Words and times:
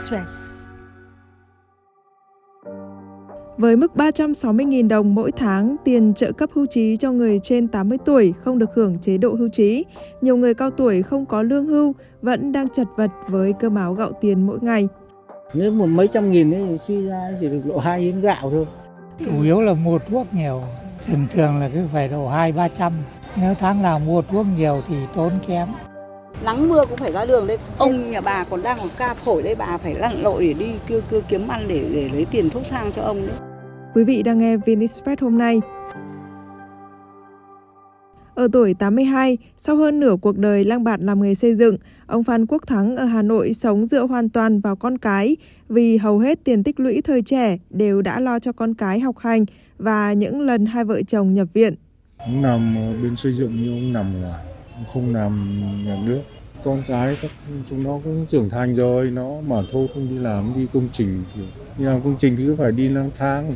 Express. 0.00 0.66
Với 3.58 3.76
mức 3.76 3.92
360.000 3.94 4.88
đồng 4.88 5.14
mỗi 5.14 5.32
tháng 5.32 5.76
tiền 5.84 6.14
trợ 6.14 6.32
cấp 6.32 6.50
hưu 6.54 6.66
trí 6.66 6.96
cho 6.96 7.12
người 7.12 7.40
trên 7.42 7.68
80 7.68 7.98
tuổi 8.04 8.34
không 8.40 8.58
được 8.58 8.74
hưởng 8.74 8.98
chế 8.98 9.18
độ 9.18 9.34
hưu 9.34 9.48
trí, 9.48 9.84
nhiều 10.20 10.36
người 10.36 10.54
cao 10.54 10.70
tuổi 10.70 11.02
không 11.02 11.26
có 11.26 11.42
lương 11.42 11.66
hưu 11.66 11.94
vẫn 12.22 12.52
đang 12.52 12.68
chật 12.68 12.86
vật 12.96 13.10
với 13.28 13.52
cơm 13.52 13.74
áo 13.74 13.94
gạo 13.94 14.12
tiền 14.20 14.46
mỗi 14.46 14.58
ngày. 14.62 14.88
Nếu 15.54 15.72
một 15.72 15.86
mấy 15.86 16.08
trăm 16.08 16.30
nghìn 16.30 16.54
ấy 16.54 16.66
thì 16.68 16.78
suy 16.78 17.06
ra 17.06 17.30
chỉ 17.40 17.48
được 17.48 17.60
độ 17.64 17.78
hai 17.78 18.00
yến 18.00 18.20
gạo 18.20 18.50
thôi. 18.50 18.66
chủ 19.18 19.42
yếu 19.42 19.60
là 19.60 19.74
mua 19.74 19.98
thuốc 19.98 20.26
nhiều 20.32 20.62
thường 21.06 21.26
thường 21.34 21.60
là 21.60 21.70
cứ 21.74 21.80
phải 21.92 22.08
độ 22.08 22.28
hai 22.28 22.52
ba 22.52 22.68
trăm 22.68 22.92
nếu 23.36 23.54
tháng 23.58 23.82
nào 23.82 23.98
mua 23.98 24.22
thuốc 24.22 24.46
nhiều 24.58 24.82
thì 24.88 24.96
tốn 25.14 25.32
kém 25.46 25.68
nắng 26.44 26.68
mưa 26.68 26.84
cũng 26.88 26.98
phải 26.98 27.12
ra 27.12 27.24
đường 27.24 27.46
đấy 27.46 27.58
ông 27.78 28.10
nhà 28.10 28.20
bà 28.20 28.44
còn 28.44 28.62
đang 28.62 28.78
còn 28.78 28.88
ca 28.98 29.14
phổi 29.14 29.42
đây 29.42 29.54
bà 29.54 29.78
phải 29.78 29.94
lặn 29.94 30.22
lội 30.22 30.44
để 30.44 30.52
đi 30.52 30.72
kêu 30.86 31.00
kêu 31.10 31.20
kiếm 31.28 31.48
ăn 31.48 31.64
để 31.68 31.84
để 31.92 32.08
lấy 32.12 32.26
tiền 32.30 32.50
thuốc 32.50 32.62
thang 32.70 32.92
cho 32.96 33.02
ông 33.02 33.26
đấy 33.26 33.36
Quý 33.94 34.04
vị 34.04 34.22
đang 34.22 34.38
nghe 34.38 34.56
VinExpress 34.56 35.22
hôm 35.22 35.38
nay. 35.38 35.60
Ở 38.34 38.48
tuổi 38.52 38.74
82, 38.74 39.38
sau 39.58 39.76
hơn 39.76 40.00
nửa 40.00 40.16
cuộc 40.22 40.38
đời 40.38 40.64
lang 40.64 40.84
bạt 40.84 41.00
làm 41.00 41.22
nghề 41.22 41.34
xây 41.34 41.54
dựng, 41.54 41.76
ông 42.06 42.24
Phan 42.24 42.46
Quốc 42.46 42.66
Thắng 42.66 42.96
ở 42.96 43.04
Hà 43.04 43.22
Nội 43.22 43.54
sống 43.54 43.86
dựa 43.86 44.06
hoàn 44.06 44.28
toàn 44.28 44.60
vào 44.60 44.76
con 44.76 44.98
cái 44.98 45.36
vì 45.68 45.96
hầu 45.96 46.18
hết 46.18 46.44
tiền 46.44 46.64
tích 46.64 46.80
lũy 46.80 47.02
thời 47.02 47.22
trẻ 47.22 47.58
đều 47.70 48.02
đã 48.02 48.20
lo 48.20 48.38
cho 48.38 48.52
con 48.52 48.74
cái 48.74 49.00
học 49.00 49.18
hành 49.18 49.44
và 49.78 50.12
những 50.12 50.40
lần 50.40 50.66
hai 50.66 50.84
vợ 50.84 51.02
chồng 51.02 51.34
nhập 51.34 51.48
viện. 51.54 51.74
ông 52.18 52.42
ở 52.44 53.02
bên 53.02 53.16
xây 53.16 53.32
dựng 53.32 53.56
nhưng 53.60 53.74
ông 53.74 53.92
nằm 53.92 54.20
ngoài 54.20 54.44
ông 54.46 54.59
không 54.92 55.14
làm 55.14 55.62
nhà 55.86 55.98
nước. 56.04 56.20
Con 56.64 56.82
cái 56.88 57.16
các 57.22 57.30
chúng 57.70 57.84
nó 57.84 57.98
cũng 58.04 58.26
trưởng 58.28 58.50
thành 58.50 58.74
rồi, 58.74 59.10
nó 59.10 59.30
mà 59.46 59.56
thôi 59.72 59.88
không 59.94 60.08
đi 60.08 60.18
làm, 60.18 60.52
đi 60.56 60.66
công 60.72 60.88
trình 60.92 61.24
kiểu, 61.34 61.44
đi 61.78 61.84
làm 61.84 62.02
công 62.02 62.16
trình 62.18 62.36
thì 62.36 62.46
cứ 62.46 62.54
phải 62.54 62.72
đi 62.72 62.88
lang 62.88 63.10
thang, 63.16 63.54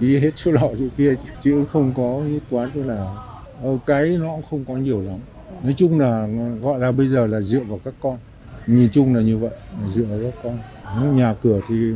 đi 0.00 0.18
hết 0.18 0.30
chỗ 0.34 0.52
lọ 0.52 0.68
chỗ 0.78 0.84
kia 0.96 1.14
chứ- 1.40 1.64
không 1.64 1.92
có 1.96 2.20
nhất 2.26 2.42
quán 2.50 2.70
chỗ 2.74 2.84
nào. 2.84 3.24
Ở 3.62 3.78
cái 3.86 4.16
nó 4.20 4.28
cũng 4.32 4.42
không 4.50 4.64
có 4.64 4.74
nhiều 4.74 5.00
lắm. 5.02 5.18
Nói 5.62 5.72
chung 5.72 6.00
là, 6.00 6.28
gọi 6.62 6.78
là 6.78 6.92
bây 6.92 7.08
giờ 7.08 7.26
là 7.26 7.40
dựa 7.40 7.60
vào 7.60 7.80
các 7.84 7.94
con. 8.00 8.18
Nhìn 8.66 8.88
chung 8.92 9.14
là 9.14 9.20
như 9.20 9.38
vậy, 9.38 9.50
là 9.82 9.88
dựa 9.88 10.04
vào 10.04 10.18
các 10.22 10.40
con. 10.42 10.58
Nếu 11.02 11.12
nhà 11.12 11.34
cửa 11.42 11.60
thì 11.68 11.92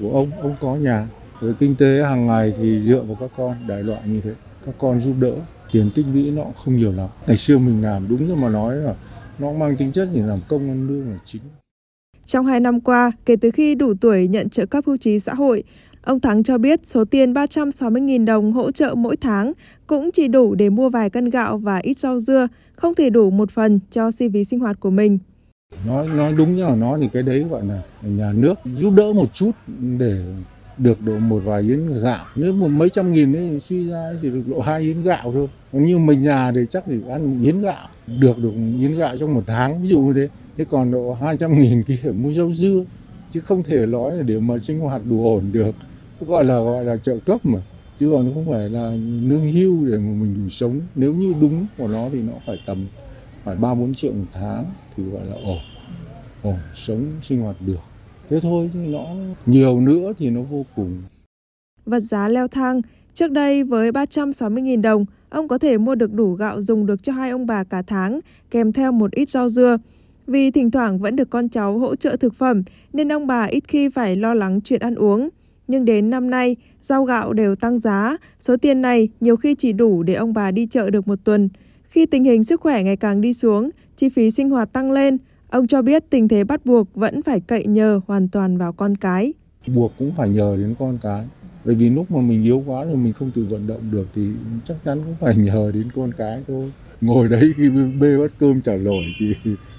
của 0.00 0.10
ông 0.12 0.30
ông 0.42 0.54
có 0.60 0.76
nhà. 0.76 1.08
Rồi 1.40 1.54
kinh 1.58 1.74
tế 1.74 2.02
hàng 2.02 2.26
ngày 2.26 2.52
thì 2.58 2.80
dựa 2.80 3.02
vào 3.02 3.16
các 3.20 3.30
con, 3.36 3.54
đại 3.68 3.82
loại 3.82 4.00
như 4.06 4.20
thế. 4.20 4.30
Các 4.66 4.74
con 4.78 5.00
giúp 5.00 5.14
đỡ 5.20 5.32
tiền 5.74 5.90
tích 5.94 6.06
lũy 6.12 6.30
nó 6.30 6.42
cũng 6.42 6.52
không 6.52 6.76
nhiều 6.76 6.92
lắm. 6.92 7.08
Ngày 7.26 7.36
xưa 7.36 7.58
mình 7.58 7.82
làm 7.82 8.08
đúng 8.08 8.28
như 8.28 8.34
mà 8.34 8.48
nói 8.48 8.76
là 8.76 8.94
nó 9.38 9.52
mang 9.52 9.76
tính 9.76 9.92
chất 9.92 10.08
chỉ 10.12 10.20
làm 10.20 10.40
công 10.48 10.68
ăn 10.68 10.88
lương 10.88 11.10
là 11.10 11.18
chính. 11.24 11.42
Trong 12.26 12.46
hai 12.46 12.60
năm 12.60 12.80
qua, 12.80 13.12
kể 13.26 13.36
từ 13.36 13.50
khi 13.50 13.74
đủ 13.74 13.94
tuổi 14.00 14.28
nhận 14.28 14.48
trợ 14.48 14.66
cấp 14.66 14.84
hưu 14.86 14.96
trí 14.96 15.20
xã 15.20 15.34
hội, 15.34 15.64
ông 16.02 16.20
Thắng 16.20 16.42
cho 16.42 16.58
biết 16.58 16.80
số 16.84 17.04
tiền 17.04 17.32
360.000 17.32 18.24
đồng 18.24 18.52
hỗ 18.52 18.70
trợ 18.70 18.94
mỗi 18.94 19.16
tháng 19.16 19.52
cũng 19.86 20.10
chỉ 20.12 20.28
đủ 20.28 20.54
để 20.54 20.70
mua 20.70 20.88
vài 20.88 21.10
cân 21.10 21.30
gạo 21.30 21.58
và 21.58 21.76
ít 21.82 21.98
rau 21.98 22.20
dưa, 22.20 22.48
không 22.76 22.94
thể 22.94 23.10
đủ 23.10 23.30
một 23.30 23.50
phần 23.50 23.80
cho 23.90 24.12
chi 24.12 24.28
phí 24.32 24.44
sinh 24.44 24.60
hoạt 24.60 24.80
của 24.80 24.90
mình. 24.90 25.18
nói 25.86 26.08
nói 26.08 26.32
đúng 26.32 26.60
là 26.60 26.74
nó 26.74 26.98
thì 27.00 27.08
cái 27.12 27.22
đấy 27.22 27.44
gọi 27.50 27.66
là 27.66 27.82
nhà 28.02 28.32
nước 28.32 28.54
giúp 28.76 28.90
đỡ 28.96 29.12
một 29.12 29.32
chút 29.32 29.50
để 29.98 30.24
được 30.78 31.00
độ 31.00 31.18
một 31.18 31.40
vài 31.44 31.62
yến 31.62 32.02
gạo. 32.02 32.24
Nếu 32.36 32.52
một 32.52 32.68
mấy 32.68 32.90
trăm 32.90 33.12
nghìn 33.12 33.36
ấy 33.36 33.60
suy 33.60 33.88
ra 33.90 34.12
chỉ 34.22 34.30
được 34.30 34.42
độ 34.46 34.60
hai 34.60 34.80
yến 34.80 35.02
gạo 35.02 35.32
thôi 35.32 35.48
như 35.82 35.98
mình 35.98 36.20
nhà 36.20 36.52
thì 36.54 36.60
chắc 36.70 36.84
chỉ 36.86 36.94
ăn 37.08 37.44
yến 37.44 37.60
gạo 37.60 37.88
được 38.06 38.38
được 38.38 38.52
yến 38.78 38.94
gạo 38.94 39.16
trong 39.16 39.34
một 39.34 39.42
tháng 39.46 39.82
ví 39.82 39.88
dụ 39.88 40.00
như 40.00 40.12
thế. 40.12 40.28
Thế 40.56 40.64
còn 40.64 40.90
độ 40.90 41.14
hai 41.14 41.36
trăm 41.36 41.62
nghìn 41.62 41.82
kia 41.82 41.98
phải 42.02 42.12
mua 42.12 42.32
rau 42.32 42.52
dưa 42.52 42.84
chứ 43.30 43.40
không 43.40 43.62
thể 43.62 43.86
nói 43.86 44.16
là 44.16 44.22
để 44.22 44.40
mà 44.40 44.58
sinh 44.58 44.80
hoạt 44.80 45.02
đủ 45.10 45.24
ổn 45.24 45.52
được. 45.52 45.74
Gọi 46.20 46.44
là 46.44 46.54
gọi 46.54 46.84
là 46.84 46.96
trợ 46.96 47.18
cấp 47.26 47.46
mà 47.46 47.60
chứ 47.98 48.10
còn 48.12 48.34
không 48.34 48.46
phải 48.50 48.68
là 48.70 48.90
lương 49.22 49.52
hưu 49.52 49.86
để 49.86 49.98
mà 49.98 50.12
mình 50.20 50.34
đủ 50.38 50.48
sống. 50.48 50.80
Nếu 50.94 51.14
như 51.14 51.34
đúng 51.40 51.66
của 51.78 51.88
nó 51.88 52.08
thì 52.12 52.20
nó 52.20 52.32
phải 52.46 52.56
tầm 52.66 52.86
phải 53.44 53.56
ba 53.56 53.74
bốn 53.74 53.94
triệu 53.94 54.12
một 54.12 54.26
tháng 54.32 54.64
thì 54.96 55.02
gọi 55.02 55.26
là 55.26 55.34
ổn 55.44 55.58
ổn 56.42 56.58
sống 56.74 57.04
sinh 57.22 57.40
hoạt 57.40 57.56
được. 57.66 57.80
Thế 58.30 58.40
thôi 58.40 58.70
chứ 58.72 58.78
nó 58.78 59.06
nhiều 59.46 59.80
nữa 59.80 60.12
thì 60.18 60.30
nó 60.30 60.42
vô 60.42 60.64
cùng. 60.76 61.02
Vật 61.84 62.00
giá 62.00 62.28
leo 62.28 62.48
thang, 62.48 62.82
trước 63.14 63.30
đây 63.30 63.64
với 63.64 63.90
360.000 63.90 64.82
đồng, 64.82 65.04
ông 65.34 65.48
có 65.48 65.58
thể 65.58 65.78
mua 65.78 65.94
được 65.94 66.12
đủ 66.12 66.32
gạo 66.32 66.62
dùng 66.62 66.86
được 66.86 67.02
cho 67.02 67.12
hai 67.12 67.30
ông 67.30 67.46
bà 67.46 67.64
cả 67.64 67.82
tháng, 67.82 68.20
kèm 68.50 68.72
theo 68.72 68.92
một 68.92 69.10
ít 69.10 69.30
rau 69.30 69.48
dưa. 69.48 69.78
Vì 70.26 70.50
thỉnh 70.50 70.70
thoảng 70.70 70.98
vẫn 70.98 71.16
được 71.16 71.30
con 71.30 71.48
cháu 71.48 71.78
hỗ 71.78 71.96
trợ 71.96 72.16
thực 72.16 72.34
phẩm, 72.34 72.62
nên 72.92 73.12
ông 73.12 73.26
bà 73.26 73.44
ít 73.44 73.64
khi 73.68 73.88
phải 73.88 74.16
lo 74.16 74.34
lắng 74.34 74.60
chuyện 74.64 74.80
ăn 74.80 74.94
uống. 74.94 75.28
Nhưng 75.68 75.84
đến 75.84 76.10
năm 76.10 76.30
nay, 76.30 76.56
rau 76.82 77.04
gạo 77.04 77.32
đều 77.32 77.56
tăng 77.56 77.80
giá, 77.80 78.16
số 78.40 78.56
tiền 78.56 78.82
này 78.82 79.08
nhiều 79.20 79.36
khi 79.36 79.54
chỉ 79.54 79.72
đủ 79.72 80.02
để 80.02 80.14
ông 80.14 80.34
bà 80.34 80.50
đi 80.50 80.66
chợ 80.66 80.90
được 80.90 81.08
một 81.08 81.18
tuần. 81.24 81.48
Khi 81.82 82.06
tình 82.06 82.24
hình 82.24 82.44
sức 82.44 82.60
khỏe 82.60 82.82
ngày 82.82 82.96
càng 82.96 83.20
đi 83.20 83.34
xuống, 83.34 83.70
chi 83.96 84.08
phí 84.08 84.30
sinh 84.30 84.50
hoạt 84.50 84.72
tăng 84.72 84.92
lên, 84.92 85.18
ông 85.48 85.66
cho 85.66 85.82
biết 85.82 86.10
tình 86.10 86.28
thế 86.28 86.44
bắt 86.44 86.66
buộc 86.66 86.94
vẫn 86.94 87.22
phải 87.22 87.40
cậy 87.40 87.66
nhờ 87.66 88.00
hoàn 88.06 88.28
toàn 88.28 88.58
vào 88.58 88.72
con 88.72 88.96
cái 88.96 89.32
buộc 89.66 89.92
cũng 89.98 90.12
phải 90.16 90.28
nhờ 90.28 90.56
đến 90.56 90.74
con 90.78 90.98
cái. 91.02 91.24
Bởi 91.64 91.74
vì 91.74 91.90
lúc 91.90 92.10
mà 92.10 92.20
mình 92.20 92.44
yếu 92.44 92.62
quá 92.66 92.84
rồi 92.84 92.96
mình 92.96 93.12
không 93.12 93.30
tự 93.30 93.44
vận 93.44 93.66
động 93.66 93.90
được 93.90 94.06
thì 94.14 94.28
chắc 94.64 94.76
chắn 94.84 95.00
cũng 95.04 95.14
phải 95.20 95.36
nhờ 95.44 95.70
đến 95.74 95.88
con 95.94 96.12
cái 96.12 96.42
thôi. 96.46 96.72
Ngồi 97.00 97.28
đấy 97.28 97.52
khi 97.56 97.68
bê 98.00 98.18
bát 98.18 98.32
cơm 98.38 98.60
trả 98.60 98.76
nổi 98.76 99.04
thì 99.18 99.34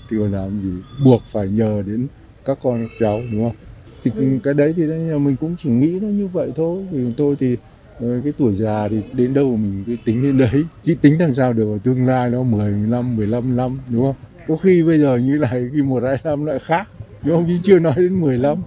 thì 0.10 0.18
còn 0.20 0.32
làm 0.32 0.60
gì? 0.62 0.74
Buộc 1.06 1.22
phải 1.32 1.48
nhờ 1.50 1.84
đến 1.88 2.08
các 2.46 2.58
con 2.62 2.80
các 2.80 2.90
cháu 3.00 3.22
đúng 3.32 3.44
không? 3.44 3.56
Thì 4.04 4.40
cái 4.44 4.54
đấy 4.54 4.74
thì 4.78 4.84
mình 5.18 5.36
cũng 5.36 5.56
chỉ 5.58 5.70
nghĩ 5.70 6.00
nó 6.00 6.08
như 6.08 6.28
vậy 6.28 6.52
thôi. 6.56 6.86
Vì 6.92 7.14
tôi 7.18 7.36
thì 7.40 7.58
ờ, 8.00 8.22
cái 8.24 8.34
tuổi 8.38 8.54
già 8.56 8.88
thì 8.88 9.02
đến 9.14 9.34
đâu 9.34 9.58
mình 9.58 9.84
cứ 9.88 9.96
tính 10.06 10.24
đến 10.24 10.38
đấy. 10.38 10.64
Chứ 10.84 10.96
tính 11.02 11.20
làm 11.20 11.34
sao 11.34 11.54
được 11.54 11.74
ở 11.74 11.78
tương 11.84 12.06
lai 12.06 12.30
nó 12.30 12.44
10 12.44 12.72
năm 12.72 13.16
15 13.16 13.56
năm 13.56 13.80
đúng 13.90 14.02
không? 14.02 14.16
Có 14.48 14.56
khi 14.56 14.84
bây 14.84 15.00
giờ 15.00 15.18
như 15.18 15.38
này 15.38 15.70
khi 15.74 15.82
một 15.82 16.04
hai 16.04 16.18
năm 16.24 16.46
lại 16.46 16.60
khác 16.60 16.90
đúng 17.24 17.36
không? 17.36 17.46
Chứ 17.48 17.56
chưa 17.64 17.80
nói 17.80 17.94
đến 17.98 18.22
15 18.22 18.58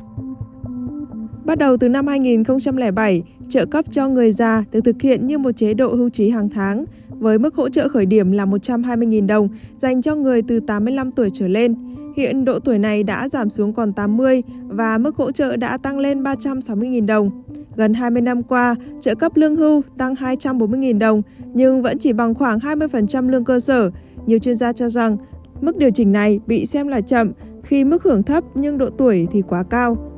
Bắt 1.48 1.58
đầu 1.58 1.76
từ 1.76 1.88
năm 1.88 2.06
2007, 2.06 3.22
trợ 3.48 3.66
cấp 3.66 3.84
cho 3.90 4.08
người 4.08 4.32
già 4.32 4.64
được 4.72 4.80
thực 4.80 5.02
hiện 5.02 5.26
như 5.26 5.38
một 5.38 5.50
chế 5.56 5.74
độ 5.74 5.94
hưu 5.94 6.10
trí 6.10 6.30
hàng 6.30 6.48
tháng, 6.48 6.84
với 7.10 7.38
mức 7.38 7.54
hỗ 7.54 7.68
trợ 7.68 7.88
khởi 7.88 8.06
điểm 8.06 8.32
là 8.32 8.46
120.000 8.46 9.26
đồng 9.26 9.48
dành 9.76 10.02
cho 10.02 10.14
người 10.14 10.42
từ 10.42 10.60
85 10.60 11.12
tuổi 11.12 11.30
trở 11.34 11.48
lên. 11.48 11.74
Hiện 12.16 12.44
độ 12.44 12.58
tuổi 12.58 12.78
này 12.78 13.02
đã 13.02 13.28
giảm 13.28 13.50
xuống 13.50 13.72
còn 13.72 13.92
80 13.92 14.42
và 14.68 14.98
mức 14.98 15.16
hỗ 15.16 15.32
trợ 15.32 15.56
đã 15.56 15.76
tăng 15.76 15.98
lên 15.98 16.22
360.000 16.22 17.06
đồng. 17.06 17.42
Gần 17.76 17.94
20 17.94 18.22
năm 18.22 18.42
qua, 18.42 18.74
trợ 19.00 19.14
cấp 19.14 19.36
lương 19.36 19.56
hưu 19.56 19.82
tăng 19.98 20.14
240.000 20.14 20.98
đồng 20.98 21.22
nhưng 21.54 21.82
vẫn 21.82 21.98
chỉ 21.98 22.12
bằng 22.12 22.34
khoảng 22.34 22.58
20% 22.58 23.28
lương 23.28 23.44
cơ 23.44 23.60
sở. 23.60 23.90
Nhiều 24.26 24.38
chuyên 24.38 24.56
gia 24.56 24.72
cho 24.72 24.88
rằng 24.88 25.16
mức 25.60 25.76
điều 25.76 25.90
chỉnh 25.90 26.12
này 26.12 26.40
bị 26.46 26.66
xem 26.66 26.88
là 26.88 27.00
chậm 27.00 27.32
khi 27.62 27.84
mức 27.84 28.02
hưởng 28.02 28.22
thấp 28.22 28.44
nhưng 28.54 28.78
độ 28.78 28.90
tuổi 28.90 29.26
thì 29.32 29.42
quá 29.48 29.62
cao. 29.70 30.17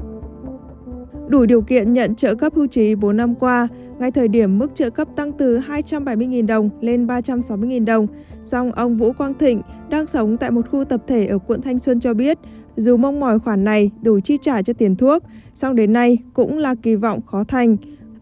Đủ 1.30 1.46
điều 1.46 1.62
kiện 1.62 1.92
nhận 1.92 2.14
trợ 2.14 2.34
cấp 2.34 2.52
hưu 2.56 2.66
trí 2.66 2.94
4 2.94 3.16
năm 3.16 3.34
qua, 3.34 3.68
ngay 3.98 4.10
thời 4.10 4.28
điểm 4.28 4.58
mức 4.58 4.74
trợ 4.74 4.90
cấp 4.90 5.08
tăng 5.16 5.32
từ 5.32 5.58
270.000 5.58 6.46
đồng 6.46 6.70
lên 6.80 7.06
360.000 7.06 7.84
đồng. 7.84 8.06
Song 8.44 8.72
ông 8.72 8.96
Vũ 8.96 9.12
Quang 9.12 9.34
Thịnh 9.38 9.62
đang 9.90 10.06
sống 10.06 10.36
tại 10.36 10.50
một 10.50 10.70
khu 10.70 10.84
tập 10.84 11.02
thể 11.06 11.26
ở 11.26 11.38
quận 11.38 11.62
Thanh 11.62 11.78
Xuân 11.78 12.00
cho 12.00 12.14
biết, 12.14 12.38
dù 12.76 12.96
mong 12.96 13.20
mỏi 13.20 13.38
khoản 13.38 13.64
này 13.64 13.90
đủ 14.02 14.20
chi 14.20 14.38
trả 14.42 14.62
cho 14.62 14.72
tiền 14.72 14.96
thuốc, 14.96 15.22
song 15.54 15.76
đến 15.76 15.92
nay 15.92 16.18
cũng 16.34 16.58
là 16.58 16.74
kỳ 16.82 16.94
vọng 16.94 17.20
khó 17.26 17.44
thành. 17.44 17.76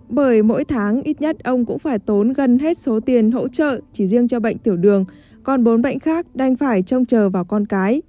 Bởi 0.08 0.42
mỗi 0.42 0.64
tháng 0.64 1.02
ít 1.02 1.20
nhất 1.20 1.36
ông 1.44 1.64
cũng 1.64 1.78
phải 1.78 1.98
tốn 1.98 2.32
gần 2.32 2.58
hết 2.58 2.78
số 2.78 3.00
tiền 3.00 3.30
hỗ 3.30 3.48
trợ 3.48 3.80
chỉ 3.92 4.06
riêng 4.06 4.28
cho 4.28 4.40
bệnh 4.40 4.58
tiểu 4.58 4.76
đường, 4.76 5.04
còn 5.42 5.64
bốn 5.64 5.82
bệnh 5.82 5.98
khác 5.98 6.26
đang 6.34 6.56
phải 6.56 6.82
trông 6.82 7.04
chờ 7.04 7.30
vào 7.30 7.44
con 7.44 7.66
cái. 7.66 8.02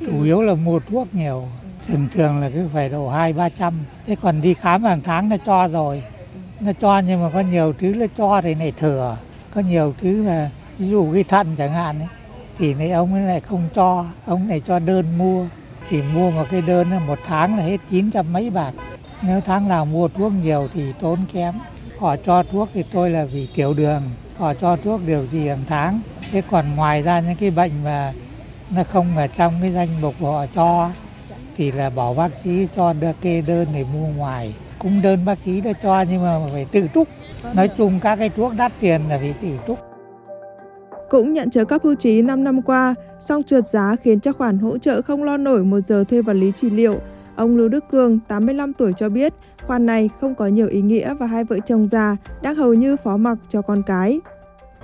chủ 0.00 0.24
yếu 0.24 0.42
là 0.42 0.54
mua 0.54 0.80
thuốc 0.90 1.08
nhiều 1.14 1.44
thường 1.88 2.08
thường 2.14 2.40
là 2.40 2.50
cứ 2.50 2.68
phải 2.72 2.88
độ 2.88 3.08
hai 3.08 3.32
ba 3.32 3.48
trăm. 3.48 3.74
Thế 4.06 4.16
còn 4.22 4.40
đi 4.40 4.54
khám 4.54 4.84
hàng 4.84 5.00
tháng 5.04 5.28
nó 5.28 5.36
cho 5.46 5.68
rồi. 5.68 6.02
Nó 6.60 6.72
cho 6.80 6.98
nhưng 6.98 7.22
mà 7.22 7.30
có 7.34 7.40
nhiều 7.40 7.72
thứ 7.78 7.94
nó 7.94 8.06
cho 8.18 8.40
thì 8.42 8.54
này 8.54 8.72
thừa. 8.78 9.16
Có 9.54 9.60
nhiều 9.60 9.94
thứ 10.00 10.24
là 10.24 10.50
ví 10.78 10.88
dụ 10.88 11.12
cái 11.14 11.24
thận 11.24 11.56
chẳng 11.56 11.72
hạn 11.72 11.98
ấy, 11.98 12.08
thì 12.58 12.74
này 12.74 12.90
ông 12.90 13.14
ấy 13.14 13.22
lại 13.22 13.40
không 13.40 13.68
cho. 13.74 14.04
Ông 14.26 14.48
này 14.48 14.62
cho 14.66 14.78
đơn 14.78 15.18
mua. 15.18 15.46
Thì 15.88 16.02
mua 16.02 16.30
một 16.30 16.44
cái 16.50 16.62
đơn 16.62 16.90
là 16.90 16.98
một 16.98 17.18
tháng 17.26 17.56
là 17.56 17.62
hết 17.62 17.80
chín 17.90 18.10
trăm 18.10 18.32
mấy 18.32 18.50
bạc. 18.50 18.72
Nếu 19.22 19.40
tháng 19.40 19.68
nào 19.68 19.84
mua 19.84 20.08
thuốc 20.08 20.32
nhiều 20.32 20.68
thì 20.74 20.92
tốn 21.00 21.18
kém. 21.32 21.54
Họ 21.98 22.16
cho 22.26 22.42
thuốc 22.42 22.68
thì 22.74 22.84
tôi 22.92 23.10
là 23.10 23.24
vì 23.24 23.48
tiểu 23.54 23.74
đường. 23.74 24.02
Họ 24.38 24.54
cho 24.54 24.76
thuốc 24.76 25.00
điều 25.06 25.26
gì 25.26 25.48
hàng 25.48 25.64
tháng. 25.68 26.00
Thế 26.32 26.42
còn 26.50 26.76
ngoài 26.76 27.02
ra 27.02 27.20
những 27.20 27.36
cái 27.36 27.50
bệnh 27.50 27.84
mà 27.84 28.12
nó 28.70 28.84
không 28.84 29.16
ở 29.16 29.26
trong 29.26 29.54
cái 29.60 29.72
danh 29.72 30.00
mục 30.00 30.14
của 30.20 30.32
họ 30.32 30.46
cho 30.54 30.90
thì 31.56 31.72
là 31.72 31.90
bảo 31.90 32.14
bác 32.14 32.34
sĩ 32.34 32.68
cho 32.76 32.92
đưa 32.92 33.12
kê 33.20 33.42
đơn 33.42 33.66
để 33.74 33.84
mua 33.94 34.06
ngoài 34.16 34.54
cũng 34.78 35.02
đơn 35.02 35.24
bác 35.24 35.38
sĩ 35.38 35.60
đã 35.60 35.72
cho 35.82 36.04
nhưng 36.10 36.22
mà 36.22 36.40
phải 36.52 36.66
tự 36.72 36.88
túc 36.94 37.08
nói 37.54 37.70
chung 37.76 37.98
các 38.02 38.16
cái 38.16 38.28
thuốc 38.28 38.52
đắt 38.56 38.72
tiền 38.80 39.00
là 39.08 39.18
phải 39.18 39.34
tự 39.42 39.48
túc 39.66 39.78
Cũng 41.10 41.32
nhận 41.32 41.50
trợ 41.50 41.64
cấp 41.64 41.82
hưu 41.84 41.94
trí 41.94 42.22
5 42.22 42.44
năm 42.44 42.62
qua, 42.62 42.94
song 43.20 43.42
trượt 43.42 43.66
giá 43.66 43.96
khiến 44.02 44.20
cho 44.20 44.32
khoản 44.32 44.58
hỗ 44.58 44.78
trợ 44.78 45.02
không 45.02 45.24
lo 45.24 45.36
nổi 45.36 45.64
một 45.64 45.80
giờ 45.80 46.04
thuê 46.04 46.22
vật 46.22 46.32
lý 46.32 46.52
trị 46.56 46.70
liệu. 46.70 46.98
Ông 47.36 47.56
Lưu 47.56 47.68
Đức 47.68 47.84
Cường, 47.90 48.18
85 48.28 48.72
tuổi 48.72 48.92
cho 48.96 49.08
biết, 49.08 49.32
khoản 49.66 49.86
này 49.86 50.10
không 50.20 50.34
có 50.34 50.46
nhiều 50.46 50.68
ý 50.68 50.80
nghĩa 50.80 51.14
và 51.14 51.26
hai 51.26 51.44
vợ 51.44 51.56
chồng 51.66 51.86
già 51.86 52.16
đang 52.42 52.54
hầu 52.54 52.74
như 52.74 52.96
phó 52.96 53.16
mặc 53.16 53.38
cho 53.48 53.62
con 53.62 53.82
cái. 53.82 54.20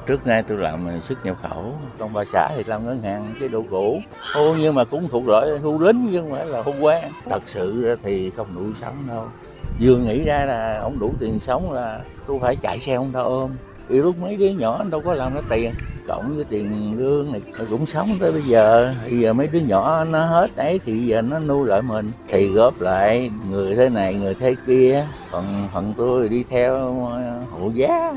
Trước 0.07 0.27
nay 0.27 0.43
tôi 0.43 0.59
làm 0.59 1.01
xuất 1.03 1.25
nhập 1.25 1.37
khẩu, 1.43 1.75
còn 1.99 2.13
bà 2.13 2.25
xã 2.25 2.49
thì 2.57 2.65
làm 2.67 2.87
ngân 2.87 3.03
hàng 3.03 3.35
cái 3.41 3.49
độ 3.49 3.65
cũ. 3.71 4.01
Ô, 4.35 4.55
nhưng 4.59 4.75
mà 4.75 4.85
cũng 4.85 5.09
thuộc 5.09 5.27
loại 5.27 5.59
hưu 5.59 5.79
lính 5.79 6.09
chứ 6.13 6.21
không 6.21 6.33
phải 6.33 6.47
là 6.47 6.63
hưu 6.63 6.75
quan. 6.81 7.11
Thật 7.29 7.43
sự 7.47 7.97
thì 8.03 8.31
không 8.31 8.47
đủ 8.55 8.65
sống 8.81 8.95
đâu. 9.09 9.25
Vừa 9.81 9.97
nghĩ 9.97 10.25
ra 10.25 10.45
là 10.45 10.79
ông 10.83 10.99
đủ 10.99 11.13
tiền 11.21 11.39
sống 11.39 11.73
là 11.73 12.01
tôi 12.27 12.39
phải 12.41 12.57
chạy 12.57 12.79
xe 12.79 12.95
ông 12.95 13.13
ta 13.13 13.21
ôm. 13.21 13.51
Thì 13.89 13.99
lúc 13.99 14.19
mấy 14.19 14.37
đứa 14.37 14.49
nhỏ 14.49 14.85
đâu 14.91 15.03
có 15.05 15.15
làm 15.15 15.35
nó 15.35 15.41
tiền 15.51 15.71
cộng 16.07 16.37
với 16.37 16.45
tiền 16.45 16.95
lương 16.99 17.33
này 17.33 17.41
cũng 17.71 17.87
sống 17.87 18.09
tới 18.21 18.33
bây 18.33 18.43
giờ 18.43 18.95
bây 19.05 19.19
giờ 19.19 19.33
mấy 19.33 19.47
đứa 19.47 19.61
nhỏ 19.61 20.05
nó 20.05 20.25
hết 20.25 20.57
ấy 20.57 20.81
thì 20.85 20.99
giờ 20.99 21.23
nó 21.23 21.39
nuôi 21.39 21.69
lại 21.69 21.83
mình 21.83 22.13
thì 22.29 22.49
góp 22.49 22.81
lại 22.81 23.31
người 23.51 23.77
thế 23.77 23.89
này 23.89 24.15
người 24.15 24.35
thế 24.35 24.57
kia 24.67 25.07
còn 25.31 25.69
phần 25.75 25.95
tôi 25.97 26.29
đi 26.29 26.45
theo 26.49 26.95
hộ 27.51 27.71
giá 27.75 28.13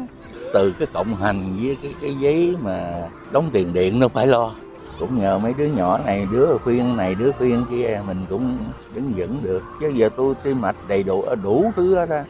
từ 0.54 0.72
cái 0.80 0.88
cộng 0.94 1.16
hành 1.16 1.58
với 1.62 1.78
cái 1.82 1.94
cái 2.02 2.16
giấy 2.16 2.56
mà 2.62 2.94
đóng 3.32 3.50
tiền 3.54 3.74
điện 3.74 4.00
nó 4.00 4.08
phải 4.08 4.28
lo. 4.28 4.52
Cũng 5.00 5.20
nhờ 5.20 5.38
mấy 5.38 5.54
đứa 5.58 5.66
nhỏ 5.66 6.00
này, 6.06 6.28
đứa 6.32 6.58
khuyên 6.64 6.98
này, 6.98 7.16
đứa 7.16 7.32
khuyên 7.32 7.66
kia, 7.70 8.02
mình 8.08 8.26
cũng 8.30 8.58
đứng 8.96 9.14
vững 9.16 9.38
được. 9.44 9.64
Chứ 9.80 9.88
giờ 9.88 10.10
tôi 10.18 10.36
tim 10.44 10.62
mạch 10.62 10.76
đầy 10.88 11.04
đủ 11.04 11.22
à, 11.22 11.36
đủ 11.36 11.72
thứ 11.76 11.96
hết 11.96 12.10
á. 12.10 12.26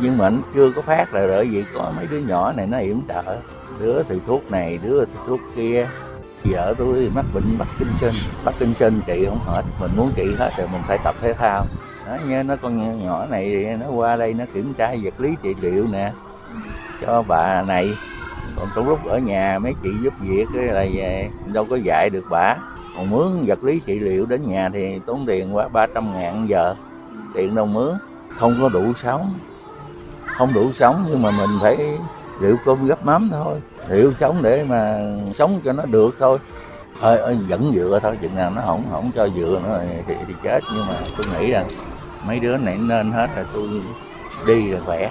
Nhưng 0.00 0.18
mà 0.18 0.26
anh 0.26 0.42
chưa 0.54 0.70
có 0.70 0.82
phát 0.82 1.14
là 1.14 1.26
bởi 1.26 1.44
vì 1.44 1.64
có 1.74 1.92
mấy 1.96 2.06
đứa 2.10 2.18
nhỏ 2.18 2.52
này 2.52 2.66
nó 2.66 2.78
yểm 2.78 3.00
trợ 3.08 3.36
đứa 3.80 4.02
thì 4.08 4.20
thuốc 4.26 4.50
này, 4.50 4.78
đứa 4.82 5.04
thì 5.04 5.14
thuốc 5.26 5.40
kia. 5.56 5.88
Vợ 6.44 6.74
tôi 6.78 7.10
mắc 7.14 7.24
bệnh 7.34 7.58
bắt 7.58 7.68
kinh 7.78 7.96
sinh 7.96 8.14
bắt 8.44 8.54
kinh 8.58 8.74
sinh 8.74 9.00
trị 9.06 9.26
không 9.28 9.40
hết. 9.46 9.62
Mình 9.80 9.90
muốn 9.96 10.10
trị 10.14 10.34
hết 10.38 10.50
rồi 10.58 10.68
mình 10.72 10.82
phải 10.86 10.98
tập 11.04 11.14
thể 11.20 11.34
thao. 11.34 11.66
Đó 12.06 12.16
nhớ 12.28 12.42
nó 12.42 12.56
con 12.56 13.04
nhỏ 13.04 13.26
này 13.26 13.76
nó 13.80 13.86
qua 13.90 14.16
đây 14.16 14.34
nó 14.34 14.44
kiểm 14.54 14.74
tra 14.74 14.94
vật 15.02 15.20
lý 15.20 15.36
trị 15.42 15.54
liệu 15.60 15.86
nè 15.86 16.12
cho 17.00 17.22
bà 17.22 17.62
này. 17.62 17.94
Còn 18.56 18.68
trong 18.74 18.88
lúc 18.88 19.06
ở 19.06 19.18
nhà 19.18 19.58
mấy 19.58 19.74
chị 19.82 19.90
giúp 20.02 20.14
việc 20.20 20.46
là 20.54 20.86
đâu 21.46 21.66
có 21.70 21.76
dạy 21.76 22.10
được 22.10 22.24
bà. 22.30 22.56
Còn 22.96 23.10
mướn 23.10 23.44
vật 23.46 23.64
lý 23.64 23.80
trị 23.80 24.00
liệu 24.00 24.26
đến 24.26 24.46
nhà 24.46 24.70
thì 24.72 25.00
tốn 25.06 25.26
tiền 25.26 25.56
quá 25.56 25.68
300 25.68 26.12
ngàn 26.14 26.48
giờ. 26.48 26.74
Tiền 27.34 27.54
đâu 27.54 27.66
mướn 27.66 27.94
không 28.36 28.58
có 28.60 28.68
đủ 28.68 28.92
sống. 28.96 29.38
Không 30.26 30.50
đủ 30.54 30.72
sống 30.72 31.04
nhưng 31.08 31.22
mà 31.22 31.30
mình 31.30 31.58
phải 31.62 31.76
liệu 32.40 32.56
cơm 32.64 32.86
gấp 32.86 33.06
mắm 33.06 33.28
thôi. 33.32 33.60
Liệu 33.88 34.12
sống 34.20 34.42
để 34.42 34.64
mà 34.64 34.98
sống 35.34 35.60
cho 35.64 35.72
nó 35.72 35.84
được 35.86 36.16
thôi. 36.18 36.38
Ơi 37.00 37.18
ơi 37.18 37.38
vẫn 37.48 37.72
dựa 37.74 38.00
thôi 38.02 38.18
chừng 38.22 38.36
nào 38.36 38.50
nó 38.50 38.62
không 38.66 38.84
không 38.90 39.10
cho 39.14 39.28
dựa 39.28 39.60
nữa 39.64 39.82
thì, 40.06 40.14
thì 40.26 40.34
chết. 40.42 40.60
Nhưng 40.74 40.86
mà 40.86 40.94
tôi 41.16 41.26
nghĩ 41.40 41.50
rằng 41.50 41.66
mấy 42.26 42.40
đứa 42.40 42.56
này 42.56 42.78
nên 42.78 43.12
hết 43.12 43.30
là 43.36 43.44
tôi 43.54 43.68
đi 44.46 44.68
là 44.68 44.80
khỏe 44.84 45.10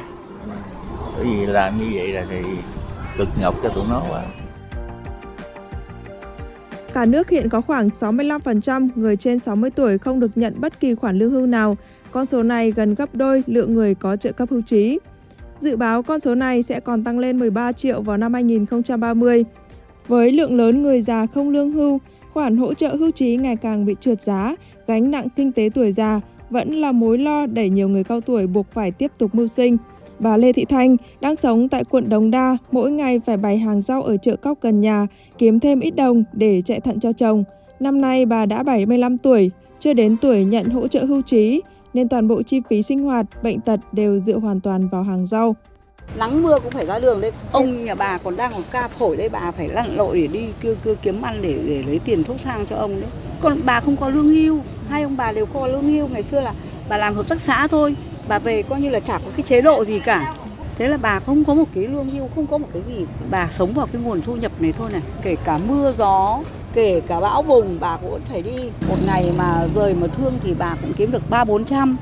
bởi 1.18 1.26
vì 1.26 1.46
làm 1.46 1.78
như 1.78 1.86
vậy 1.94 2.08
là 2.08 2.26
thì 2.30 2.38
cực 3.18 3.28
nhọc 3.42 3.56
cho 3.64 3.70
tụi 3.70 3.84
nó 3.90 4.04
quá 4.10 4.24
Cả 6.94 7.06
nước 7.06 7.30
hiện 7.30 7.50
có 7.50 7.62
khoảng 7.62 7.88
65% 7.88 8.88
người 8.96 9.18
trên 9.18 9.40
60 9.40 9.70
tuổi 9.70 9.98
không 9.98 10.20
được 10.20 10.32
nhận 10.38 10.62
bất 10.62 10.80
kỳ 10.80 10.96
khoản 10.96 11.20
lương 11.20 11.32
hưu 11.32 11.46
nào. 11.46 11.78
Con 12.12 12.26
số 12.26 12.44
này 12.44 12.72
gần 12.72 12.96
gấp 12.96 13.16
đôi 13.16 13.44
lượng 13.48 13.74
người 13.74 13.96
có 13.96 14.16
trợ 14.16 14.32
cấp 14.32 14.50
hưu 14.52 14.62
trí. 14.62 15.00
Dự 15.60 15.76
báo 15.76 16.04
con 16.04 16.20
số 16.20 16.36
này 16.36 16.64
sẽ 16.64 16.80
còn 16.80 17.04
tăng 17.04 17.20
lên 17.20 17.40
13 17.40 17.72
triệu 17.72 18.02
vào 18.02 18.18
năm 18.18 18.34
2030. 18.34 19.46
Với 20.08 20.32
lượng 20.32 20.58
lớn 20.58 20.84
người 20.84 21.02
già 21.02 21.26
không 21.26 21.50
lương 21.50 21.72
hưu, 21.72 22.00
khoản 22.34 22.58
hỗ 22.58 22.74
trợ 22.74 22.96
hưu 22.96 23.12
trí 23.12 23.36
ngày 23.36 23.56
càng 23.56 23.86
bị 23.86 23.96
trượt 24.00 24.22
giá, 24.22 24.56
gánh 24.88 25.12
nặng 25.12 25.28
kinh 25.36 25.52
tế 25.52 25.70
tuổi 25.74 25.94
già 25.94 26.22
vẫn 26.50 26.82
là 26.82 26.92
mối 26.92 27.18
lo 27.18 27.46
đẩy 27.46 27.70
nhiều 27.70 27.90
người 27.90 28.04
cao 28.04 28.22
tuổi 28.22 28.48
buộc 28.48 28.72
phải 28.72 28.92
tiếp 28.92 29.12
tục 29.18 29.36
mưu 29.36 29.48
sinh. 29.48 29.78
Bà 30.20 30.38
Lê 30.38 30.54
Thị 30.54 30.66
Thanh 30.66 30.98
đang 31.22 31.36
sống 31.36 31.70
tại 31.70 31.84
quận 31.84 32.10
Đống 32.10 32.32
Đa, 32.32 32.58
mỗi 32.72 32.92
ngày 32.92 33.22
phải 33.26 33.38
bày 33.38 33.58
hàng 33.58 33.82
rau 33.82 34.04
ở 34.04 34.18
chợ 34.18 34.36
cóc 34.36 34.62
gần 34.62 34.82
nhà, 34.82 35.08
kiếm 35.38 35.60
thêm 35.60 35.80
ít 35.80 35.92
đồng 35.92 36.24
để 36.34 36.62
chạy 36.66 36.80
thận 36.80 37.00
cho 37.00 37.12
chồng. 37.12 37.44
Năm 37.80 38.02
nay 38.02 38.26
bà 38.26 38.46
đã 38.46 38.64
75 38.64 39.18
tuổi, 39.18 39.52
chưa 39.80 39.94
đến 39.94 40.18
tuổi 40.22 40.46
nhận 40.46 40.70
hỗ 40.70 40.88
trợ 40.88 41.06
hưu 41.06 41.22
trí, 41.22 41.62
nên 41.94 42.10
toàn 42.10 42.28
bộ 42.28 42.44
chi 42.44 42.62
phí 42.70 42.84
sinh 42.84 43.04
hoạt, 43.04 43.26
bệnh 43.44 43.60
tật 43.60 43.80
đều 43.92 44.20
dựa 44.20 44.38
hoàn 44.38 44.60
toàn 44.60 44.88
vào 44.90 45.04
hàng 45.04 45.26
rau. 45.26 45.56
Nắng 46.18 46.44
mưa 46.44 46.60
cũng 46.64 46.72
phải 46.72 46.86
ra 46.86 47.00
đường 47.00 47.22
đấy. 47.22 47.32
Ông 47.52 47.86
nhà 47.86 47.96
bà 47.96 48.18
còn 48.18 48.36
đang 48.38 48.52
còn 48.52 48.62
ca 48.72 48.88
phổi 48.88 49.18
đấy, 49.18 49.30
bà 49.30 49.52
phải 49.52 49.70
lặn 49.70 49.96
lội 49.96 50.22
để 50.22 50.28
đi 50.28 50.46
cưa 50.64 50.76
cưa 50.84 50.96
kiếm 50.96 51.22
ăn 51.22 51.40
để 51.42 51.60
để 51.68 51.84
lấy 51.88 52.00
tiền 52.00 52.24
thuốc 52.24 52.38
thang 52.44 52.66
cho 52.70 52.76
ông 52.76 53.02
đấy. 53.02 53.10
Còn 53.40 53.62
bà 53.66 53.80
không 53.80 53.96
có 53.96 54.10
lương 54.10 54.28
hưu, 54.28 54.60
hai 54.90 55.04
ông 55.04 55.18
bà 55.18 55.32
đều 55.32 55.46
có 55.46 55.68
lương 55.68 55.90
hưu. 55.90 56.08
Ngày 56.08 56.24
xưa 56.24 56.42
là 56.42 56.54
bà 56.90 56.98
làm 56.98 57.14
hợp 57.14 57.28
tác 57.28 57.40
xã 57.42 57.68
thôi, 57.68 57.96
bà 58.28 58.40
về 58.40 58.64
coi 58.64 58.82
như 58.82 58.90
là 58.90 59.00
chả 59.00 59.18
có 59.18 59.32
cái 59.36 59.42
chế 59.42 59.62
độ 59.62 59.86
gì 59.86 60.00
cả. 60.00 60.34
Thế 60.78 60.88
là 60.88 60.98
bà 60.98 61.20
không 61.20 61.44
có 61.44 61.54
một 61.54 61.66
cái 61.76 61.88
lương 61.88 62.10
hưu, 62.10 62.30
không 62.36 62.48
có 62.48 62.58
một 62.58 62.68
cái 62.74 62.82
gì. 62.88 63.06
Bà 63.30 63.48
sống 63.52 63.74
vào 63.74 63.88
cái 63.94 64.02
nguồn 64.02 64.22
thu 64.22 64.36
nhập 64.36 64.52
này 64.60 64.74
thôi 64.78 64.90
này. 64.92 65.02
Kể 65.22 65.36
cả 65.44 65.60
mưa 65.68 65.94
gió, 65.98 66.40
kể 66.74 67.02
cả 67.08 67.20
bão 67.20 67.42
bùng 67.42 67.78
bà 67.80 67.98
cũng 67.98 68.20
phải 68.30 68.42
đi 68.42 68.70
một 68.90 68.98
ngày 69.06 69.32
mà 69.38 69.68
rời 69.76 69.94
mà 69.94 70.08
thương 70.08 70.34
thì 70.44 70.54
bà 70.60 70.76
cũng 70.82 70.94
kiếm 70.94 71.12
được 71.12 71.30
ba 71.30 71.44
bốn 71.44 71.66
trăm 71.66 71.98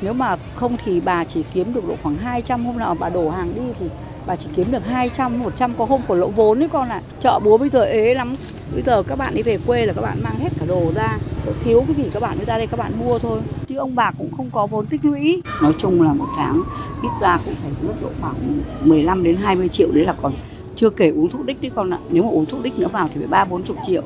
nếu 0.00 0.12
mà 0.12 0.36
không 0.54 0.76
thì 0.84 1.00
bà 1.00 1.24
chỉ 1.24 1.44
kiếm 1.54 1.74
được 1.74 1.88
độ 1.88 1.94
khoảng 2.02 2.16
200 2.16 2.66
hôm 2.66 2.78
nào 2.78 2.94
bà 2.94 3.08
đổ 3.08 3.30
hàng 3.30 3.54
đi 3.54 3.62
thì 3.80 3.86
bà 4.26 4.36
chỉ 4.36 4.48
kiếm 4.56 4.72
được 4.72 4.86
200, 4.86 5.38
100 5.38 5.74
có 5.78 5.84
hôm 5.84 6.00
còn 6.08 6.20
lỗ 6.20 6.28
vốn 6.28 6.58
đấy 6.58 6.68
con 6.72 6.88
ạ. 6.88 7.00
À. 7.04 7.06
Chợ 7.20 7.38
búa 7.38 7.58
bây 7.58 7.68
giờ 7.68 7.84
ế 7.84 8.14
lắm. 8.14 8.34
Bây 8.72 8.82
giờ 8.82 9.02
các 9.02 9.18
bạn 9.18 9.34
đi 9.34 9.42
về 9.42 9.58
quê 9.66 9.86
là 9.86 9.92
các 9.92 10.02
bạn 10.02 10.22
mang 10.22 10.38
hết 10.38 10.48
cả 10.60 10.66
đồ 10.66 10.92
ra. 10.94 11.18
Thiếu 11.64 11.84
cái 11.86 12.04
gì 12.04 12.10
các 12.12 12.22
bạn 12.22 12.36
mới 12.36 12.46
ra 12.46 12.58
đây 12.58 12.66
các 12.66 12.76
bạn 12.76 12.92
mua 12.98 13.18
thôi. 13.18 13.40
Ông 13.78 13.94
bà 13.94 14.10
cũng 14.18 14.30
không 14.36 14.50
có 14.52 14.66
vốn 14.66 14.86
tích 14.86 15.04
lũy. 15.04 15.42
Nói 15.62 15.74
chung 15.78 16.02
là 16.02 16.12
một 16.12 16.26
tháng 16.36 16.62
ít 17.02 17.08
ra 17.22 17.38
cũng 17.44 17.54
phải 17.62 17.72
mất 17.82 17.94
độ 18.02 18.08
khoảng 18.20 18.34
15 18.84 19.24
đến 19.24 19.36
20 19.36 19.68
triệu 19.68 19.92
đấy 19.92 20.04
là 20.04 20.14
còn 20.22 20.32
chưa 20.76 20.90
kể 20.90 21.10
uống 21.10 21.28
thuốc 21.28 21.46
đích 21.46 21.62
đấy 21.62 21.70
con 21.74 21.90
ạ. 21.90 21.98
Nếu 22.10 22.22
mà 22.22 22.28
uống 22.30 22.46
thuốc 22.46 22.62
đích 22.62 22.78
nữa 22.78 22.88
vào 22.92 23.08
thì 23.08 23.20
phải 23.20 23.28
3 23.28 23.44
40 23.44 23.76
triệu. 23.86 24.02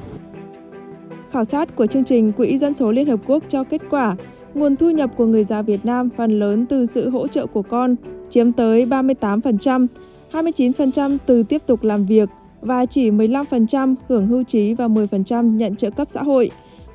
Khảo 1.31 1.45
sát 1.45 1.77
của 1.77 1.87
chương 1.87 2.05
trình 2.05 2.33
Quỹ 2.33 2.59
Dân 2.59 2.75
số 2.75 2.93
Liên 2.93 3.09
Hợp 3.09 3.21
Quốc 3.27 3.45
cho 3.49 3.65
kết 3.65 3.83
quả, 3.91 4.17
nguồn 4.55 4.77
thu 4.77 4.91
nhập 4.91 5.11
của 5.17 5.27
người 5.27 5.45
già 5.45 5.63
Việt 5.63 5.85
Nam 5.85 6.09
phần 6.17 6.39
lớn 6.39 6.67
từ 6.67 6.87
sự 6.87 7.11
hỗ 7.11 7.29
trợ 7.29 7.47
của 7.47 7.63
con, 7.63 7.97
chiếm 8.31 8.53
tới 8.53 8.87
38%, 8.87 9.87
29% 10.33 11.19
từ 11.27 11.43
tiếp 11.43 11.63
tục 11.67 11.83
làm 11.83 12.07
việc 12.07 12.29
và 12.61 12.87
chỉ 12.87 13.11
15% 13.11 13.95
hưởng 14.09 14.27
hưu 14.27 14.43
trí 14.43 14.75
và 14.75 14.89
10% 14.89 15.57
nhận 15.57 15.77
trợ 15.77 15.91
cấp 15.91 16.09
xã 16.11 16.23
hội. 16.23 16.51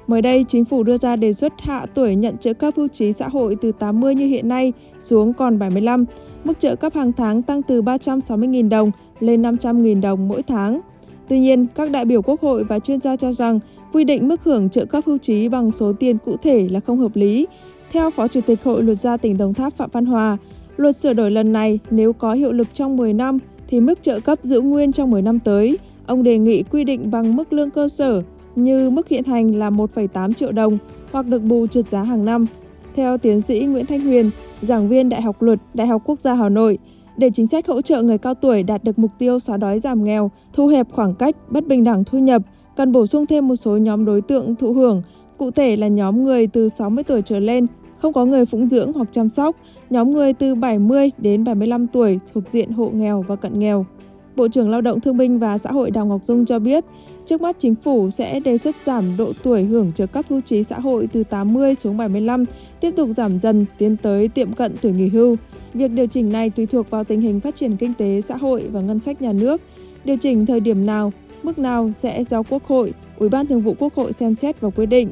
Mới 0.07 0.21
đây, 0.21 0.45
chính 0.48 0.65
phủ 0.65 0.83
đưa 0.83 0.98
ra 0.98 1.15
đề 1.15 1.33
xuất 1.33 1.54
hạ 1.62 1.86
tuổi 1.94 2.15
nhận 2.15 2.38
trợ 2.38 2.54
cấp 2.54 2.73
hưu 2.78 2.87
trí 2.87 3.14
xã 3.14 3.28
hội 3.28 3.56
từ 3.61 3.71
80 3.71 4.16
như 4.16 4.26
hiện 4.26 4.47
nay 4.47 4.73
xuống 4.99 5.33
còn 5.33 5.59
75. 5.59 6.06
Mức 6.44 6.59
trợ 6.59 6.76
cấp 6.76 6.94
hàng 6.94 7.14
tháng 7.14 7.42
tăng 7.42 7.61
từ 7.64 7.81
360.000 7.81 8.69
đồng 8.69 8.92
lên 9.19 9.42
500.000 9.42 10.02
đồng 10.02 10.28
mỗi 10.28 10.44
tháng. 10.44 10.81
Tuy 11.30 11.40
nhiên, 11.40 11.68
các 11.76 11.92
đại 11.92 12.06
biểu 12.06 12.21
Quốc 12.21 12.42
hội 12.42 12.64
và 12.64 12.80
chuyên 12.80 13.02
gia 13.02 13.16
cho 13.16 13.33
rằng 13.33 13.59
quy 13.94 14.04
định 14.04 14.28
mức 14.28 14.44
hưởng 14.44 14.69
trợ 14.69 14.85
cấp 14.85 15.04
hưu 15.06 15.18
trí 15.18 15.49
bằng 15.49 15.71
số 15.71 15.94
tiền 15.94 16.18
cụ 16.26 16.35
thể 16.44 16.68
là 16.71 16.80
không 16.80 16.99
hợp 16.99 17.16
lý. 17.16 17.47
Theo 17.92 18.11
Phó 18.11 18.28
Chủ 18.28 18.42
tịch 18.42 18.64
Hội 18.64 18.83
Luật 18.83 18.99
gia 18.99 19.18
tỉnh 19.18 19.37
Đồng 19.37 19.54
Tháp 19.54 19.78
Phạm 19.78 19.90
Văn 19.94 20.06
Hòa, 20.06 20.37
luật 20.78 20.97
sửa 20.97 21.14
đổi 21.14 21.31
lần 21.31 21.54
này 21.54 21.80
nếu 21.92 22.14
có 22.14 22.33
hiệu 22.33 22.52
lực 22.52 22.68
trong 22.73 22.97
10 22.97 23.14
năm 23.14 23.40
thì 23.68 23.80
mức 23.80 24.04
trợ 24.04 24.19
cấp 24.19 24.40
giữ 24.44 24.61
nguyên 24.61 24.92
trong 24.92 25.11
10 25.11 25.21
năm 25.21 25.40
tới. 25.40 25.78
Ông 26.06 26.23
đề 26.23 26.37
nghị 26.37 26.64
quy 26.64 26.83
định 26.83 27.11
bằng 27.11 27.35
mức 27.35 27.54
lương 27.54 27.69
cơ 27.69 27.90
sở 27.90 28.23
như 28.57 28.90
mức 28.90 29.07
hiện 29.07 29.23
hành 29.23 29.56
là 29.56 29.69
1,8 29.69 30.33
triệu 30.33 30.52
đồng 30.52 30.78
hoặc 31.11 31.26
được 31.26 31.44
bù 31.44 31.68
trượt 31.68 31.90
giá 31.90 32.04
hàng 32.04 32.26
năm. 32.26 32.45
Theo 32.95 33.18
tiến 33.18 33.42
sĩ 33.42 33.66
Nguyễn 33.66 33.85
Thanh 33.85 34.02
Huyền, 34.02 34.30
giảng 34.61 34.90
viên 34.90 35.09
Đại 35.09 35.21
học 35.21 35.42
Luật, 35.42 35.59
Đại 35.73 35.87
học 35.87 36.02
Quốc 36.06 36.19
gia 36.19 36.33
Hà 36.33 36.49
Nội, 36.49 36.78
để 37.18 37.30
chính 37.33 37.47
sách 37.47 37.68
hỗ 37.68 37.81
trợ 37.81 38.02
người 38.02 38.18
cao 38.18 38.33
tuổi 38.33 38.64
đạt 38.64 38.83
được 38.83 38.99
mục 38.99 39.11
tiêu 39.19 39.40
xóa 39.40 39.57
đói 39.57 39.80
giảm 39.80 40.04
nghèo, 40.04 40.31
thu 40.54 40.68
hẹp 40.68 40.87
khoảng 40.92 41.16
cách, 41.16 41.35
bất 41.49 41.68
bình 41.68 41.83
đẳng 41.83 42.04
thu 42.04 42.19
nhập, 42.19 42.42
cần 42.76 42.92
bổ 42.92 43.07
sung 43.07 43.26
thêm 43.26 43.47
một 43.47 43.56
số 43.56 43.78
nhóm 43.78 44.06
đối 44.06 44.21
tượng 44.21 44.56
thụ 44.56 44.73
hưởng, 44.73 45.02
cụ 45.37 45.52
thể 45.52 45.76
là 45.76 45.87
nhóm 45.87 46.23
người 46.23 46.47
từ 46.47 46.69
60 46.69 47.04
tuổi 47.04 47.21
trở 47.21 47.40
lên, 47.40 47.68
không 47.97 48.14
có 48.14 48.26
người 48.26 48.45
phụng 48.45 48.68
dưỡng 48.68 48.94
hoặc 48.94 49.07
chăm 49.11 49.30
sóc, 49.30 49.56
nhóm 49.90 50.11
người 50.11 50.33
từ 50.33 50.56
70 50.56 51.11
đến 51.18 51.44
75 51.44 51.87
tuổi 51.87 52.19
thuộc 52.33 52.44
diện 52.52 52.71
hộ 52.71 52.90
nghèo 52.94 53.26
và 53.28 53.35
cận 53.35 53.59
nghèo. 53.59 53.85
Bộ 54.35 54.47
trưởng 54.47 54.69
Lao 54.69 54.81
động 54.81 54.99
Thương 54.99 55.18
binh 55.18 55.40
và 55.40 55.57
Xã 55.57 55.71
hội 55.71 55.92
Đào 55.92 56.06
Ngọc 56.06 56.21
Dung 56.26 56.45
cho 56.45 56.59
biết, 56.59 56.85
trước 57.28 57.42
mắt 57.42 57.56
chính 57.60 57.76
phủ 57.76 58.10
sẽ 58.10 58.40
đề 58.40 58.57
xuất 58.57 58.76
giảm 58.86 59.18
độ 59.18 59.34
tuổi 59.44 59.64
hưởng 59.64 59.92
trợ 59.92 60.06
cấp 60.06 60.26
hưu 60.30 60.42
trí 60.42 60.64
xã 60.64 60.80
hội 60.80 61.07
từ 61.14 61.24
80 61.24 61.76
xuống 61.76 61.98
75, 61.98 62.46
tiếp 62.80 62.92
tục 62.98 63.10
giảm 63.18 63.40
dần 63.40 63.66
tiến 63.78 63.98
tới 63.98 64.28
tiệm 64.28 64.54
cận 64.54 64.76
tuổi 64.81 64.92
nghỉ 64.92 65.07
hưu. 65.07 65.36
Việc 65.74 65.92
điều 65.92 66.07
chỉnh 66.07 66.31
này 66.31 66.50
tùy 66.50 66.66
thuộc 66.66 66.90
vào 66.90 67.04
tình 67.04 67.22
hình 67.22 67.40
phát 67.40 67.56
triển 67.56 67.78
kinh 67.78 67.94
tế 67.94 68.22
xã 68.28 68.38
hội 68.38 68.68
và 68.72 68.81
ngân 68.81 69.00
sách 69.00 69.22
nhà 69.22 69.34
nước. 69.34 69.62
Điều 70.04 70.18
chỉnh 70.18 70.46
thời 70.46 70.60
điểm 70.60 70.86
nào 70.86 71.14
mức 71.44 71.60
nào 71.60 71.92
sẽ 71.96 72.24
do 72.24 72.44
Quốc 72.44 72.64
hội, 72.66 72.94
Ủy 73.18 73.30
ban 73.30 73.48
Thường 73.48 73.62
vụ 73.62 73.76
Quốc 73.80 73.96
hội 73.96 74.14
xem 74.14 74.36
xét 74.36 74.62
và 74.62 74.69
quyết 74.69 74.86
định. 74.86 75.12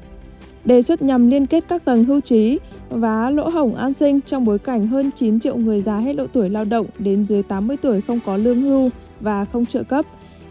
Đề 0.66 0.82
xuất 0.82 1.02
nhằm 1.02 1.30
liên 1.30 1.48
kết 1.48 1.64
các 1.68 1.86
tầng 1.86 2.04
hưu 2.04 2.22
trí 2.22 2.60
và 2.90 3.30
lỗ 3.30 3.50
hổng 3.50 3.76
an 3.76 3.94
sinh 3.94 4.20
trong 4.22 4.46
bối 4.46 4.60
cảnh 4.60 4.88
hơn 4.88 5.12
9 5.16 5.40
triệu 5.40 5.58
người 5.58 5.82
già 5.82 5.98
hết 5.98 6.14
độ 6.14 6.26
tuổi 6.34 6.50
lao 6.50 6.66
động 6.66 6.86
đến 7.00 7.26
dưới 7.26 7.44
80 7.44 7.78
tuổi 7.78 8.02
không 8.02 8.20
có 8.26 8.38
lương 8.38 8.62
hưu 8.62 8.90
và 9.20 9.46
không 9.46 9.66
trợ 9.66 9.84
cấp. 9.84 10.06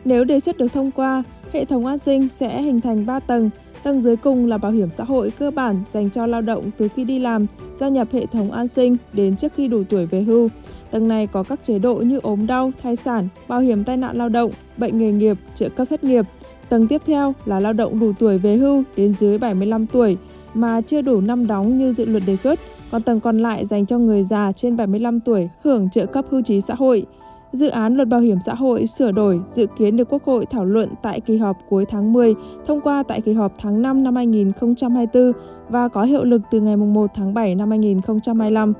Nếu 0.04 0.24
đề 0.24 0.40
xuất 0.40 0.58
được 0.58 0.72
thông 0.72 0.90
qua, 0.90 1.22
hệ 1.54 1.64
thống 1.64 1.86
an 1.86 1.98
sinh 1.98 2.28
sẽ 2.28 2.62
hình 2.62 2.80
thành 2.80 3.06
3 3.06 3.20
tầng 3.20 3.50
Tầng 3.84 4.02
dưới 4.02 4.16
cùng 4.16 4.46
là 4.46 4.58
bảo 4.58 4.72
hiểm 4.72 4.88
xã 4.98 5.04
hội 5.04 5.32
cơ 5.38 5.50
bản 5.50 5.82
dành 5.92 6.10
cho 6.10 6.26
lao 6.26 6.42
động 6.42 6.70
từ 6.78 6.88
khi 6.88 7.04
đi 7.04 7.18
làm, 7.18 7.46
gia 7.80 7.88
nhập 7.88 8.08
hệ 8.12 8.26
thống 8.26 8.50
an 8.50 8.68
sinh 8.68 8.96
đến 9.12 9.36
trước 9.36 9.52
khi 9.54 9.68
đủ 9.68 9.82
tuổi 9.90 10.06
về 10.06 10.22
hưu. 10.22 10.48
Tầng 10.90 11.08
này 11.08 11.26
có 11.26 11.42
các 11.42 11.64
chế 11.64 11.78
độ 11.78 11.94
như 11.94 12.18
ốm 12.22 12.46
đau, 12.46 12.70
thai 12.82 12.96
sản, 12.96 13.28
bảo 13.48 13.60
hiểm 13.60 13.84
tai 13.84 13.96
nạn 13.96 14.16
lao 14.16 14.28
động, 14.28 14.50
bệnh 14.76 14.98
nghề 14.98 15.12
nghiệp, 15.12 15.38
trợ 15.54 15.68
cấp 15.68 15.88
thất 15.90 16.04
nghiệp. 16.04 16.24
Tầng 16.68 16.88
tiếp 16.88 17.02
theo 17.06 17.34
là 17.44 17.60
lao 17.60 17.72
động 17.72 18.00
đủ 18.00 18.12
tuổi 18.18 18.38
về 18.38 18.56
hưu 18.56 18.82
đến 18.96 19.14
dưới 19.20 19.38
75 19.38 19.86
tuổi 19.86 20.16
mà 20.54 20.80
chưa 20.80 21.02
đủ 21.02 21.20
năm 21.20 21.46
đóng 21.46 21.78
như 21.78 21.92
dự 21.92 22.04
luật 22.04 22.22
đề 22.26 22.36
xuất, 22.36 22.60
còn 22.90 23.02
tầng 23.02 23.20
còn 23.20 23.38
lại 23.38 23.66
dành 23.66 23.86
cho 23.86 23.98
người 23.98 24.24
già 24.24 24.52
trên 24.52 24.76
75 24.76 25.20
tuổi 25.20 25.48
hưởng 25.62 25.90
trợ 25.90 26.06
cấp 26.06 26.24
hưu 26.30 26.42
trí 26.42 26.60
xã 26.60 26.74
hội. 26.74 27.06
Dự 27.54 27.68
án 27.68 27.96
luật 27.96 28.08
bảo 28.08 28.20
hiểm 28.20 28.38
xã 28.46 28.54
hội 28.54 28.86
sửa 28.86 29.12
đổi 29.12 29.40
dự 29.52 29.66
kiến 29.66 29.96
được 29.96 30.08
Quốc 30.12 30.24
hội 30.24 30.46
thảo 30.46 30.64
luận 30.64 30.88
tại 31.02 31.20
kỳ 31.20 31.36
họp 31.36 31.56
cuối 31.68 31.84
tháng 31.88 32.12
10, 32.12 32.34
thông 32.66 32.80
qua 32.80 33.02
tại 33.08 33.20
kỳ 33.20 33.32
họp 33.32 33.52
tháng 33.58 33.82
5 33.82 34.02
năm 34.02 34.16
2024 34.16 35.32
và 35.68 35.88
có 35.88 36.02
hiệu 36.02 36.24
lực 36.24 36.42
từ 36.50 36.60
ngày 36.60 36.76
1 36.76 37.10
tháng 37.14 37.34
7 37.34 37.54
năm 37.54 37.70
2025. 37.70 38.72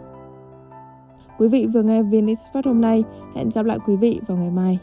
Quý 1.39 1.49
vị 1.49 1.67
vừa 1.75 1.83
nghe 1.83 2.03
VN 2.03 2.27
Express 2.27 2.67
hôm 2.67 2.81
nay. 2.81 3.03
Hẹn 3.35 3.51
gặp 3.55 3.67
lại 3.67 3.79
quý 3.87 3.97
vị 3.97 4.21
vào 4.27 4.39
ngày 4.39 4.51
mai. 4.51 4.79